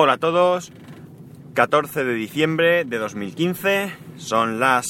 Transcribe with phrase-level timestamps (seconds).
[0.00, 0.70] Hola a todos,
[1.54, 4.86] 14 de diciembre de 2015, son las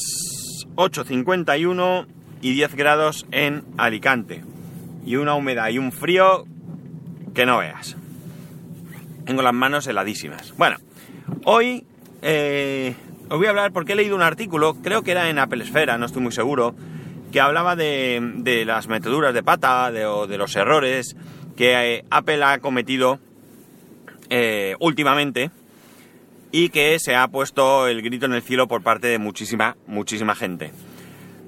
[0.75, 2.07] 8.51
[2.43, 4.45] y 10 grados en Alicante.
[5.07, 6.45] Y una humedad y un frío
[7.33, 7.97] que no veas.
[9.25, 10.53] Tengo las manos heladísimas.
[10.59, 10.77] Bueno,
[11.47, 11.87] hoy
[12.21, 12.95] eh,
[13.31, 15.97] os voy a hablar porque he leído un artículo, creo que era en Apple Esfera,
[15.97, 16.75] no estoy muy seguro,
[17.33, 21.17] que hablaba de, las meteduras de pata de, o de los errores
[21.57, 23.21] que eh, Apple ha cometido
[24.31, 25.51] eh, últimamente
[26.51, 30.35] y que se ha puesto el grito en el cielo por parte de muchísima, muchísima
[30.35, 30.73] gente.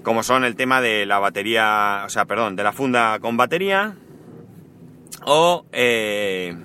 [0.02, 3.94] Como son el tema de la batería, o sea, perdón, de la funda con batería
[5.24, 6.56] o, eh,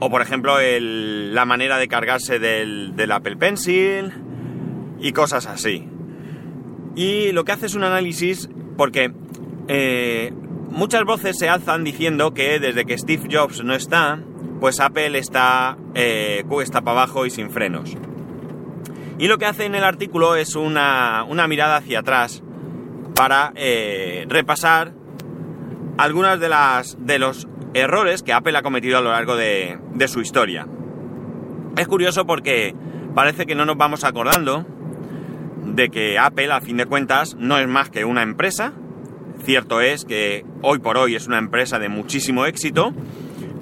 [0.00, 4.12] o por ejemplo, el, la manera de cargarse del, Apple Pencil
[5.00, 5.88] y cosas así.
[6.94, 9.12] Y lo que hace es un análisis porque
[9.68, 10.32] eh,
[10.70, 14.20] muchas voces se alzan diciendo que desde que Steve Jobs no está,
[14.60, 17.96] pues Apple está eh, cuesta para abajo y sin frenos.
[19.18, 22.42] Y lo que hace en el artículo es una, una mirada hacia atrás
[23.14, 24.92] para eh, repasar
[25.96, 30.08] algunas de, las, de los errores que Apple ha cometido a lo largo de, de
[30.08, 30.66] su historia.
[31.76, 32.74] Es curioso porque
[33.14, 34.66] parece que no nos vamos acordando
[35.64, 38.72] de que Apple, a fin de cuentas, no es más que una empresa.
[39.44, 42.92] Cierto es que hoy por hoy es una empresa de muchísimo éxito,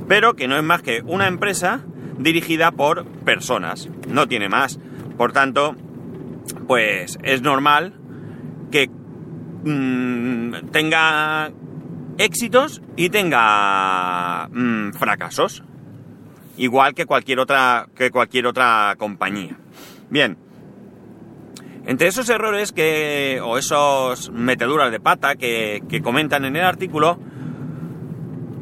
[0.09, 1.81] pero que no es más que una empresa
[2.19, 4.79] dirigida por personas, no tiene más.
[5.17, 5.77] Por tanto,
[6.67, 7.95] pues es normal
[8.71, 8.89] que
[9.65, 11.53] mmm, tenga
[12.19, 15.63] éxitos y tenga mmm, fracasos,
[16.57, 19.57] igual que cualquier otra que cualquier otra compañía.
[20.11, 20.37] Bien,
[21.87, 27.19] entre esos errores que o esos meteduras de pata que, que comentan en el artículo,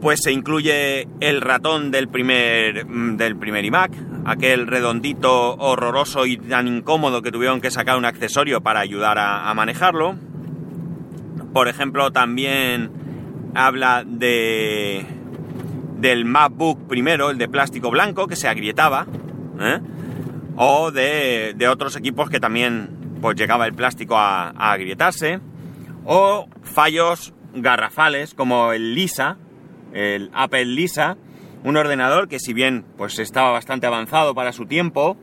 [0.03, 3.93] pues se incluye el ratón del primer, del primer iMac,
[4.25, 9.55] aquel redondito horroroso y tan incómodo que tuvieron que sacar un accesorio para ayudar a,
[9.55, 10.17] manejarlo.
[11.53, 12.91] Por ejemplo, también
[13.55, 15.07] habla de
[15.99, 19.07] del MacBook primero, el de plástico blanco, que se agrietaba,
[19.61, 19.79] ¿eh?
[20.57, 25.39] o de, de, otros equipos que también pues llegaba el plástico a agrietarse,
[26.05, 29.37] o fallos garrafales como el Lisa,
[29.93, 31.17] el Apple Lisa,
[31.65, 35.17] un ordenador que si bien pues estaba bastante avanzado para su tiempo,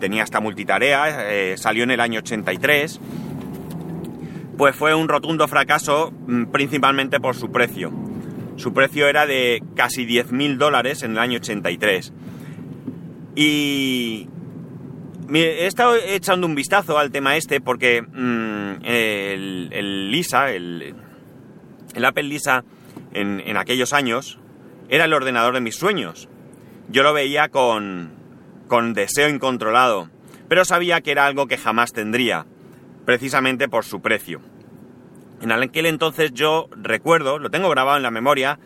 [0.00, 3.00] tenía hasta multitarea, eh, salió en el año 83,
[4.56, 7.92] pues fue un rotundo fracaso mm, principalmente por su precio.
[8.56, 12.12] Su precio era de casi 10.000 dólares en el año 83.
[13.34, 14.28] Y
[15.32, 20.94] he estado echando un vistazo al tema este porque mmm, el, el, Lisa, el,
[21.94, 22.64] el Apple Lisa,
[23.14, 24.38] en, aquellos años
[24.88, 26.28] era el ordenador de mis sueños.
[26.88, 28.12] Yo lo veía con,
[28.68, 30.10] con deseo incontrolado,
[30.48, 32.46] pero sabía que era algo que jamás tendría,
[33.06, 34.40] precisamente por su precio.
[35.40, 38.58] En aquel entonces yo recuerdo, lo tengo grabado en la memoria,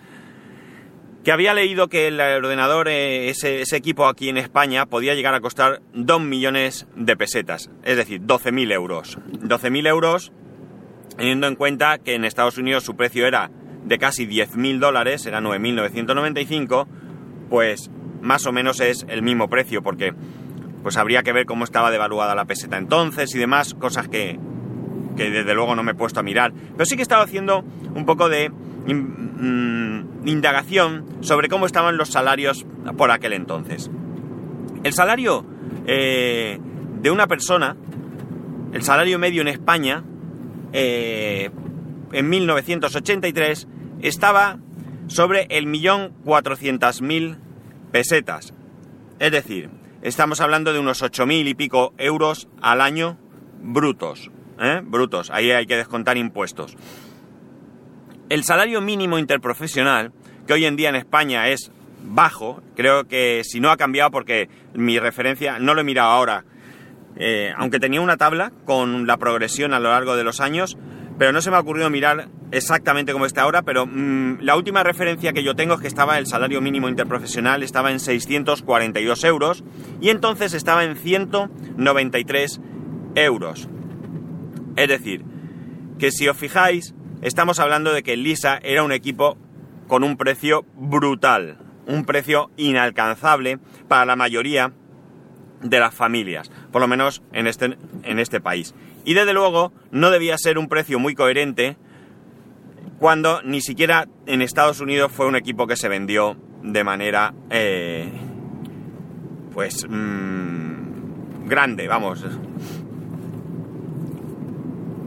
[1.25, 5.35] que había leído que el ordenador, eh, ese, ese, equipo aquí en España, podía llegar
[5.35, 9.19] a costar 2 millones de pesetas, es decir, 12.000 euros.
[9.33, 10.33] 12.000 euros,
[11.17, 13.51] teniendo en cuenta que en Estados Unidos su precio era
[13.89, 16.87] de casi 10.000 dólares, era 9.995,
[17.49, 17.91] pues
[18.21, 20.15] más o menos es el mismo precio, porque
[20.83, 24.39] pues habría que ver cómo estaba devaluada la peseta entonces y demás, cosas que,
[25.17, 26.53] que desde luego no me he puesto a mirar.
[26.53, 32.11] Pero sí que he estado haciendo un poco de mm, indagación sobre cómo estaban los
[32.11, 32.67] salarios
[32.97, 33.91] por aquel entonces.
[34.85, 35.45] El salario
[35.87, 36.61] eh,
[37.01, 37.77] de una persona,
[38.73, 40.05] el salario medio en España,
[40.73, 41.51] eh,
[42.13, 43.67] en 1983,
[44.03, 44.59] estaba
[45.09, 47.39] sobre el millón cuatrocientas mil
[47.91, 48.55] pesetas.
[49.19, 49.71] Es decir,
[50.03, 53.19] estamos hablando de unos ocho mil y pico euros al año
[53.61, 54.31] brutos.
[54.61, 54.81] ¿eh?
[54.85, 56.77] Brutos, ahí hay que descontar impuestos.
[58.29, 60.13] El salario mínimo interprofesional,
[60.47, 61.73] que hoy en día en España es
[62.05, 66.45] bajo, creo que si no ha cambiado porque mi referencia, no lo he mirado ahora,
[67.17, 70.77] eh, aunque tenía una tabla con la progresión a lo largo de los años,
[71.19, 74.83] pero no se me ha ocurrido mirar exactamente cómo está ahora, pero mmm, la última
[74.83, 79.65] referencia que yo tengo es que estaba el salario mínimo interprofesional, estaba en 642 euros
[80.01, 82.61] y entonces estaba en 193
[83.17, 83.69] euros.
[84.77, 85.25] Es decir,
[85.99, 89.37] que si os fijáis, estamos hablando de que Lisa era un equipo
[89.89, 94.73] con un precio brutal, un precio inalcanzable para la mayoría
[95.63, 98.75] de las familias, por lo menos en este, en este país.
[99.09, 101.79] Y desde luego no debía ser un precio muy coherente
[102.99, 108.07] cuando ni siquiera en Estados Unidos fue un equipo que se vendió de manera eh,
[109.55, 112.23] pues, mmm, grande, vamos.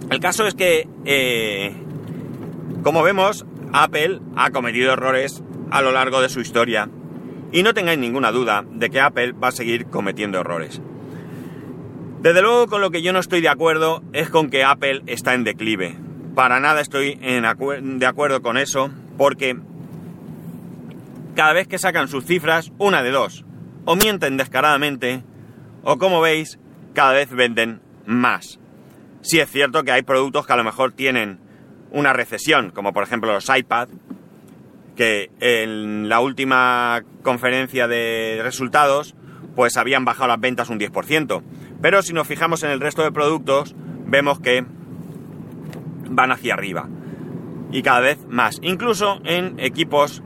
[0.10, 1.76] El caso es que, eh,
[2.82, 6.90] como vemos, Apple ha cometido errores a lo largo de su historia.
[7.52, 10.82] Y no tengáis ninguna duda de que Apple va a seguir cometiendo errores.
[12.22, 15.34] Desde luego con lo que yo no estoy de acuerdo es con que Apple está
[15.34, 15.98] en declive.
[16.36, 19.58] Para nada estoy de acuerdo con eso porque
[21.36, 23.44] cada vez que sacan sus cifras, una de dos,
[23.86, 25.24] o mienten descaradamente
[25.82, 26.60] o como veis,
[26.94, 28.60] cada vez venden más.
[29.22, 31.40] Sí es cierto que hay productos que a lo mejor tienen
[31.90, 33.90] una recesión, como por ejemplo los iPad,
[34.96, 39.16] que en la última conferencia de resultados
[39.56, 41.42] pues habían bajado las ventas un 10%.
[41.82, 43.76] Pero si nos fijamos en el resto de productos,
[44.06, 44.66] vemos que
[46.10, 46.88] van hacia arriba.
[47.72, 48.60] Y cada vez más.
[48.62, 50.22] Incluso en equipos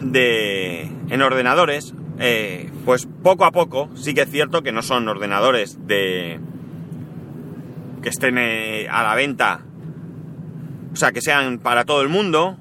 [0.00, 0.90] de...
[1.08, 5.86] en ordenadores, eh, pues poco a poco, sí que es cierto que no son ordenadores
[5.86, 6.40] de...
[8.02, 9.62] que estén eh, a la venta,
[10.92, 12.56] o sea, que sean para todo el mundo,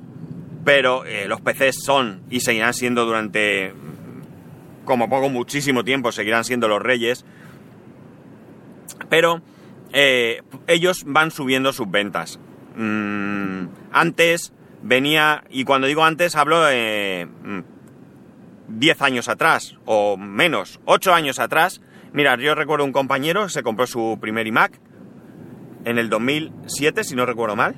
[0.66, 3.74] pero eh, los PCs son y seguirán siendo durante
[4.86, 7.26] como poco muchísimo tiempo, seguirán siendo los reyes,
[9.08, 9.42] pero
[9.94, 12.40] eh, ellos van subiendo sus ventas.
[12.76, 17.28] Mm, antes venía, y cuando digo antes hablo de
[18.68, 21.82] 10 años atrás, o menos, 8 años atrás,
[22.14, 24.80] mirad, yo recuerdo un compañero que se compró su primer iMac
[25.86, 27.76] en el 2007, si no recuerdo mal,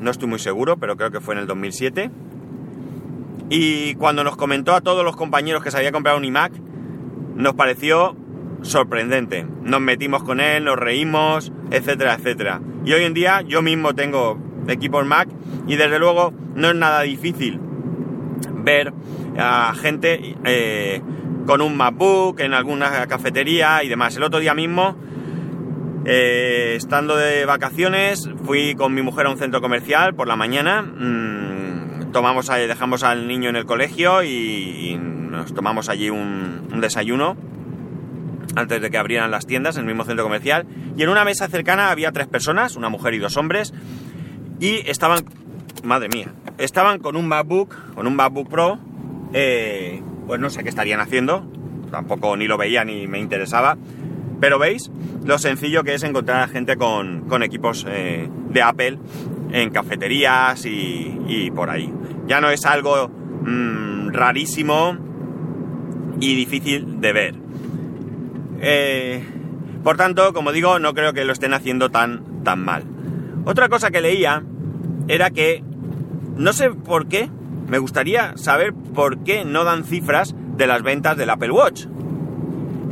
[0.00, 2.10] no estoy muy seguro, pero creo que fue en el 2007
[3.54, 6.54] y cuando nos comentó a todos los compañeros que se había comprado un iMac,
[7.36, 8.16] nos pareció
[8.62, 9.46] sorprendente.
[9.62, 12.60] Nos metimos con él, nos reímos, etcétera, etcétera.
[12.84, 14.38] Y hoy en día yo mismo tengo
[14.68, 15.28] equipos Mac
[15.66, 17.60] y desde luego no es nada difícil
[18.54, 18.92] ver
[19.38, 21.00] a gente eh,
[21.46, 24.16] con un MacBook en alguna cafetería y demás.
[24.16, 24.96] El otro día mismo,
[26.04, 30.82] eh, estando de vacaciones, fui con mi mujer a un centro comercial por la mañana.
[30.82, 37.36] Mm, tomamos dejamos al niño en el colegio y, nos tomamos allí un, desayuno
[38.56, 40.66] antes de que abrieran las tiendas en el mismo centro comercial.
[40.96, 43.72] Y en una mesa cercana había tres personas, una mujer y dos hombres,
[44.60, 45.24] y estaban,
[45.82, 48.78] madre mía, estaban con un MacBook, con un MacBook Pro,
[49.32, 51.46] eh, pues no sé qué estarían haciendo,
[51.90, 53.76] tampoco ni lo veía ni me interesaba,
[54.40, 54.90] pero veis
[55.24, 58.98] lo sencillo que es encontrar a gente con, equipos eh, de Apple
[59.52, 61.92] en cafeterías y, por ahí.
[62.26, 64.96] Ya no es algo mm, rarísimo
[66.20, 67.34] y difícil de ver.
[68.62, 69.22] Eh,
[69.82, 72.84] por tanto, como digo, no creo que lo estén haciendo tan, tan mal.
[73.44, 74.44] Otra cosa que leía
[75.08, 75.62] era que,
[76.36, 77.28] no sé por qué,
[77.68, 81.86] me gustaría saber por qué no dan cifras de las ventas del Apple Watch.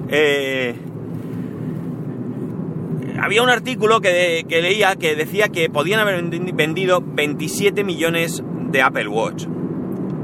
[0.08, 0.75] Eh,
[3.20, 6.23] había un artículo que, leía que decía que podían haber
[6.55, 9.46] vendido 27 millones de Apple Watch.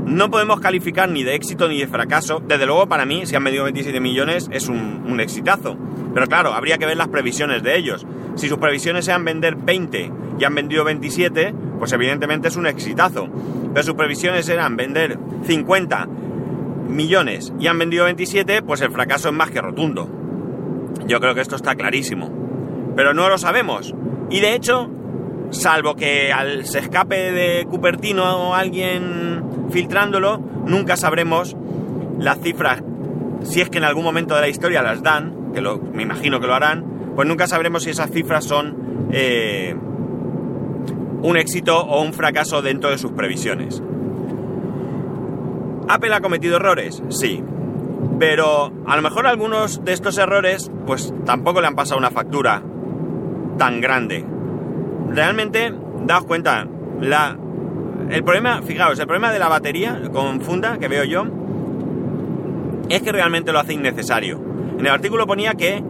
[0.07, 2.43] No podemos calificar ni de éxito ni de fracaso.
[2.47, 5.77] Desde luego, para mí, si han vendido 27 millones, es un, exitazo.
[6.15, 8.07] Pero claro, habría que ver las previsiones de ellos.
[8.37, 13.29] Si sus previsiones sean vender 20 y han vendido 27, pues evidentemente es un exitazo.
[13.75, 16.07] Pero sus previsiones eran vender 50
[16.89, 20.09] millones y han vendido 27, pues el fracaso es más que rotundo.
[21.07, 22.47] Yo creo que esto está clarísimo
[22.97, 23.95] pero no lo sabemos.
[24.31, 24.91] Y de hecho,
[25.51, 29.45] salvo que al se escape de Cupertino alguien
[29.77, 31.55] filtrándolo, nunca sabremos
[32.19, 32.83] las cifras,
[33.43, 36.41] si es que en algún momento de la historia las dan, que lo, me imagino
[36.41, 39.77] que lo harán, pues nunca sabremos si esas cifras son eh,
[41.21, 43.83] un éxito o un fracaso dentro de sus previsiones.
[45.89, 47.03] ¿Apple ha cometido errores?
[47.11, 47.45] Sí.
[48.19, 52.63] Pero a lo mejor algunos de estos errores pues tampoco le han pasado una factura
[53.59, 54.25] tan grande.
[55.11, 55.71] Realmente,
[56.07, 56.67] daos cuenta,
[56.99, 57.37] la,
[58.11, 61.25] el problema, fijaos, el problema de la batería con funda que veo yo
[62.89, 64.41] es que realmente lo hace innecesario.
[64.79, 65.83] En el artículo ponía que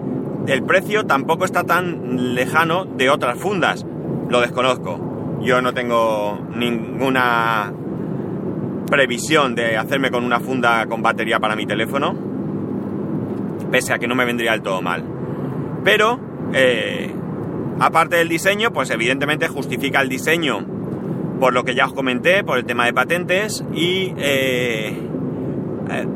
[0.46, 3.85] el precio tampoco está tan lejano de otras fundas.
[4.28, 5.40] Lo desconozco.
[5.42, 7.73] Yo no tengo ninguna
[8.90, 12.14] previsión de hacerme con una funda con batería para mi teléfono.
[13.70, 15.04] Pese a que no me vendría del todo mal.
[15.85, 16.18] Pero
[16.52, 17.12] eh,
[17.78, 20.64] Aparte del diseño, pues evidentemente justifica el diseño
[21.38, 24.97] por lo que ya os comenté, por el tema de patentes y eh,
[25.90, 26.07] eh,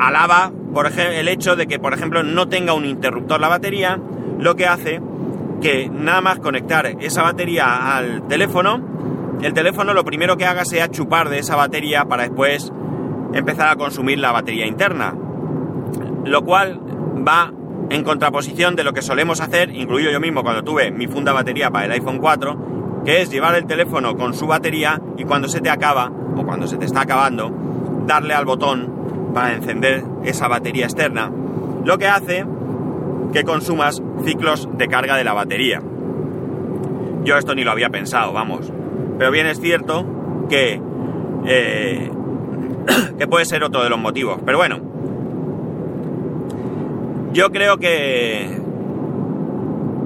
[0.00, 4.00] alaba por el hecho de que, por ejemplo, no tenga un interruptor la batería,
[4.38, 5.00] lo que hace
[5.60, 10.90] que nada más conectar esa batería al teléfono, el teléfono lo primero que haga sea
[10.90, 12.72] chupar de esa batería para después
[13.32, 15.14] empezar a consumir la batería interna.
[16.24, 16.80] Lo cual
[17.26, 17.52] va
[17.90, 21.70] en contraposición de lo que solemos hacer, incluido yo mismo cuando tuve mi funda batería
[21.70, 22.73] para el iPhone 4,
[23.04, 26.66] que es llevar el teléfono con su batería y cuando se te acaba, o cuando
[26.66, 27.52] se te está acabando,
[28.06, 31.30] darle al botón para encender esa batería externa,
[31.84, 32.46] lo que hace
[33.32, 35.82] que consumas ciclos de carga de la batería.
[37.24, 38.72] Yo esto ni lo había pensado, vamos.
[39.18, 40.80] Pero bien es cierto que,
[41.46, 42.10] eh,
[43.18, 44.38] que puede ser otro de los motivos.
[44.44, 44.78] Pero bueno,
[47.32, 48.60] yo creo que,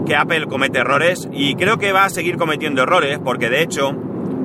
[0.07, 3.95] que Apple comete errores y creo que va a seguir cometiendo errores porque de hecho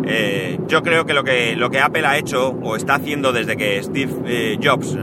[0.05, 3.55] eh, yo creo que lo, que lo que Apple ha hecho o está haciendo desde
[3.55, 4.97] que Steve eh, Jobs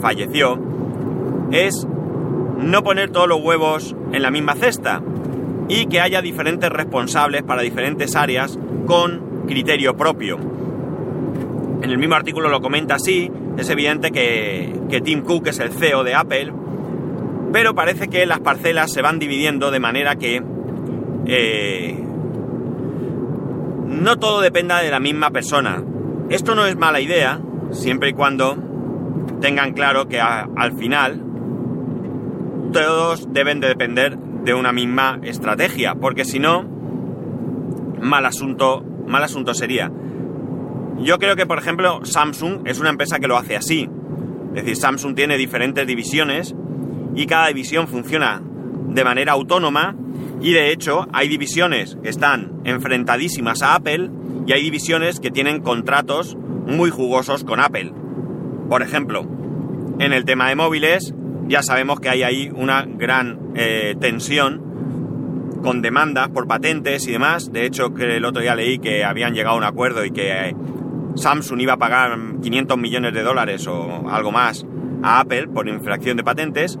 [0.00, 0.58] falleció
[1.50, 1.86] es
[2.58, 5.02] no poner todos los huevos en la misma cesta
[5.68, 10.38] y que haya diferentes responsables para diferentes áreas con criterio propio.
[11.82, 16.04] En el mismo artículo lo comenta así, es evidente que, Tim Cook es el CEO
[16.04, 16.52] de Apple,
[17.52, 20.42] pero parece que las parcelas se van dividiendo de manera que
[21.26, 22.04] eh,
[23.86, 25.82] no todo dependa de la misma persona.
[26.28, 28.56] Esto no es mala idea, siempre y cuando
[29.40, 31.22] tengan claro que al final
[32.72, 36.64] todos deben de depender de una misma estrategia, porque si no,
[38.00, 39.90] mal asunto, mal asunto sería.
[40.98, 43.88] Yo creo que, por ejemplo, Samsung es una empresa que lo hace así.
[44.54, 46.54] Es decir, Samsung tiene diferentes divisiones
[47.16, 48.42] y cada división funciona
[48.88, 49.96] de manera autónoma
[50.40, 54.10] y de hecho hay divisiones que están enfrentadísimas a Apple
[54.46, 57.92] y hay divisiones que tienen contratos muy jugosos con Apple.
[58.68, 59.26] Por ejemplo,
[59.98, 61.14] en el tema de móviles,
[61.48, 67.50] ya sabemos que hay ahí una gran eh, tensión con demandas por patentes y demás.
[67.50, 70.56] De hecho, el otro día leí que habían llegado a un acuerdo y que eh,
[71.14, 74.66] Samsung iba a pagar 500 millones de dólares o algo más
[75.02, 76.78] a Apple por infracción de patentes.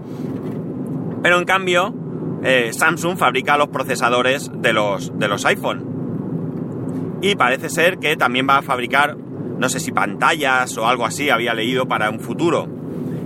[1.22, 1.94] Pero en cambio,
[2.42, 7.18] eh, Samsung fabrica los procesadores de los, de los iPhone.
[7.22, 11.30] Y parece ser que también va a fabricar, no sé si pantallas o algo así,
[11.30, 12.68] había leído para un futuro.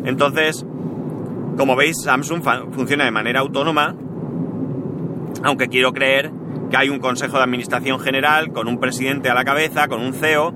[0.04, 0.64] Entonces,
[1.56, 2.42] como veis, Samsung
[2.72, 3.94] funciona de manera autónoma,
[5.42, 6.32] aunque quiero creer
[6.70, 10.14] que hay un consejo de administración general con un presidente a la cabeza, con un
[10.14, 10.54] CEO,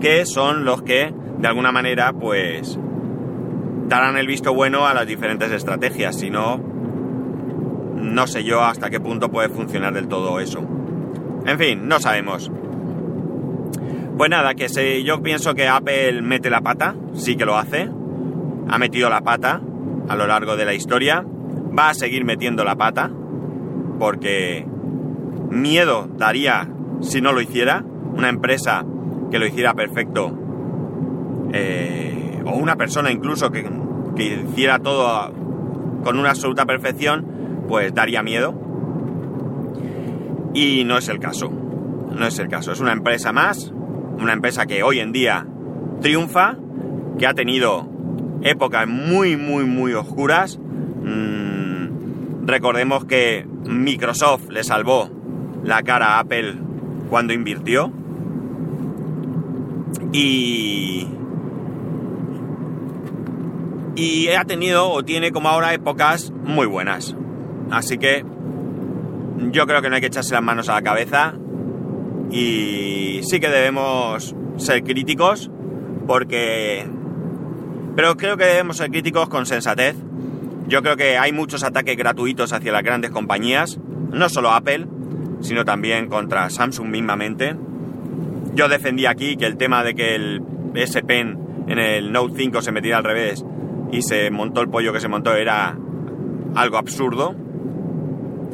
[0.00, 2.78] que son los que, de alguna manera, pues
[3.88, 6.18] darán el visto bueno a las diferentes estrategias.
[6.18, 6.58] Si no,
[7.96, 10.60] no sé yo hasta qué punto puede funcionar del todo eso.
[11.46, 12.50] En fin, no sabemos.
[14.16, 17.88] Pues nada, que sé, yo pienso que Apple mete la pata, sí que lo hace,
[18.68, 19.60] ha metido la pata,
[20.08, 21.24] a lo largo de la historia.
[21.76, 23.10] Va a seguir metiendo la pata,
[23.98, 24.66] porque
[25.50, 26.68] miedo daría
[27.00, 27.84] si no lo hiciera.
[28.14, 28.84] Una empresa
[29.30, 30.38] que lo hiciera perfecto,
[31.52, 33.68] eh, o una persona incluso que,
[34.16, 35.32] que hiciera todo
[36.02, 38.54] con una absoluta perfección, pues daría miedo.
[40.54, 41.50] Y no es el caso.
[41.50, 42.72] No es el caso.
[42.72, 43.72] Es una empresa más,
[44.18, 45.46] una empresa que hoy en día
[46.00, 46.56] triunfa,
[47.18, 47.88] que ha tenido
[48.42, 50.58] épocas muy, muy, muy oscuras.
[50.58, 55.10] Mm, recordemos que Microsoft le salvó
[55.64, 56.56] la cara a Apple
[57.08, 57.92] cuando invirtió.
[60.12, 61.08] Y.
[63.94, 67.14] Y ha tenido o tiene como ahora épocas muy buenas.
[67.70, 68.24] Así que
[69.50, 71.34] yo creo que no hay que echarse las manos a la cabeza.
[72.30, 75.50] Y sí que debemos ser críticos
[76.06, 76.86] porque
[77.94, 79.96] pero creo que debemos ser críticos con sensatez.
[80.66, 83.78] Yo creo que hay muchos ataques gratuitos hacia las grandes compañías,
[84.10, 84.86] no solo Apple,
[85.40, 87.54] sino también contra Samsung mismamente.
[88.54, 90.42] Yo defendí aquí que el tema de que el
[90.74, 93.44] S Pen en el Note 5 se metiera al revés
[93.92, 95.76] y se montó el pollo que se montó era
[96.56, 97.36] algo absurdo.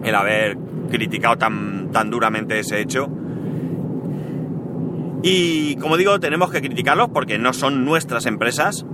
[0.05, 0.59] El haber
[0.91, 3.09] criticado tan, tan duramente ese hecho.
[5.23, 8.85] Y como digo, tenemos que criticarlos porque no son nuestras empresas,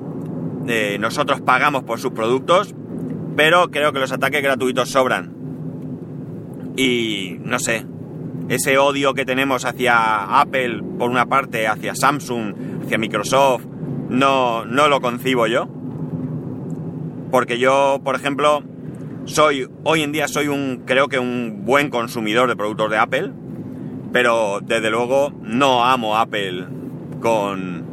[0.99, 2.75] nosotros pagamos por sus productos,
[3.37, 5.35] pero creo que los ataques gratuitos sobran.
[6.77, 7.87] Y no sé,
[8.49, 13.67] ese odio que tenemos hacia Apple por una parte, hacia Samsung, hacia Microsoft,
[14.09, 15.69] no, no lo concibo yo.
[17.35, 18.63] Porque yo, por ejemplo,
[19.25, 23.33] soy, hoy en día soy un, creo que un buen consumidor de productos de Apple,
[24.13, 26.65] pero desde luego no amo Apple
[27.21, 27.85] con,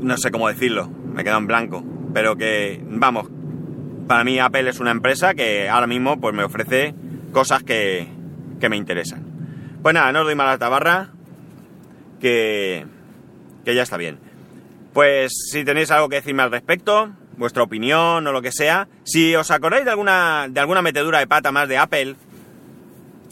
[0.00, 3.28] no sé cómo decirlo, me quedo en blanco, pero que, vamos,
[4.08, 6.96] para mí Apple es una empresa que ahora mismo pues me ofrece
[7.30, 8.08] cosas que,
[8.58, 9.24] que me interesan.
[9.84, 11.10] Pues nada, no os doy mala tabarra,
[12.20, 12.84] que,
[13.64, 14.25] que ya está bien.
[14.96, 19.36] Pues si tenéis algo que decirme al respecto, vuestra opinión o lo que sea, si
[19.36, 22.16] os acordáis de alguna, de alguna metedura de pata más de Apple,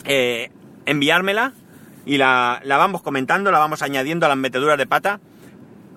[0.05, 0.51] eh,
[0.85, 1.55] enviármela
[2.05, 5.21] y la, la vamos comentando, la vamos añadiendo a las meteduras de pata,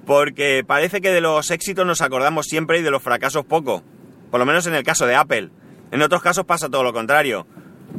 [0.05, 3.83] porque parece que de los éxitos nos acordamos siempre y de los fracasos poco,
[4.31, 5.49] por lo menos en el caso de Apple.
[5.91, 7.45] En otros casos pasa todo lo contrario.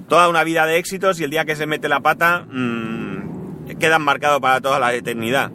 [0.08, 4.00] Toda una vida de éxitos y el día que se mete la pata mmm, quedan
[4.00, 5.50] marcados para toda la eternidad.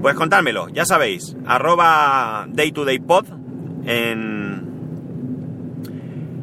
[0.00, 3.26] Pues contármelo, ya sabéis, arroba daytodaypod
[3.84, 4.62] en,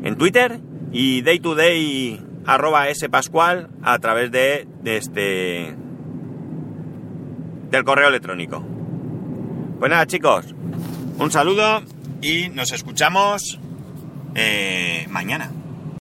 [0.03, 0.59] en Twitter
[0.91, 5.75] y daytoday arroba spascual a través de, de este
[7.71, 8.63] del correo electrónico.
[9.79, 10.53] Pues nada chicos,
[11.17, 11.81] un saludo
[12.21, 13.59] y nos escuchamos
[14.35, 15.51] eh, mañana.